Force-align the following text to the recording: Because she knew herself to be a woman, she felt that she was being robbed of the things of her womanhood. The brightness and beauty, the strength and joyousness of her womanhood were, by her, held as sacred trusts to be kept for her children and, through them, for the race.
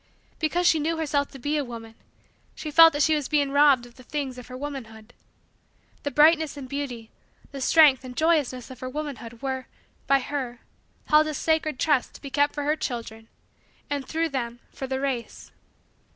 Because 0.39 0.65
she 0.65 0.79
knew 0.79 0.97
herself 0.97 1.29
to 1.29 1.37
be 1.37 1.57
a 1.57 1.63
woman, 1.63 1.93
she 2.55 2.71
felt 2.71 2.91
that 2.93 3.03
she 3.03 3.13
was 3.13 3.27
being 3.27 3.51
robbed 3.51 3.85
of 3.85 3.97
the 3.97 4.03
things 4.03 4.39
of 4.39 4.47
her 4.47 4.57
womanhood. 4.57 5.13
The 6.01 6.09
brightness 6.09 6.57
and 6.57 6.67
beauty, 6.67 7.11
the 7.51 7.61
strength 7.61 8.03
and 8.03 8.17
joyousness 8.17 8.71
of 8.71 8.79
her 8.79 8.89
womanhood 8.89 9.43
were, 9.43 9.67
by 10.07 10.17
her, 10.17 10.61
held 11.05 11.27
as 11.27 11.37
sacred 11.37 11.77
trusts 11.79 12.13
to 12.13 12.21
be 12.23 12.31
kept 12.31 12.55
for 12.55 12.63
her 12.63 12.75
children 12.75 13.27
and, 13.91 14.03
through 14.07 14.29
them, 14.29 14.57
for 14.73 14.87
the 14.87 14.99
race. 14.99 15.51